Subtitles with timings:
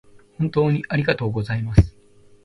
[0.39, 1.95] 本当にありがとうございます